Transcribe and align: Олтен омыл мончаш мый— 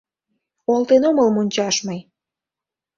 Олтен 0.73 1.03
омыл 1.09 1.27
мончаш 1.35 1.75
мый— 1.87 1.99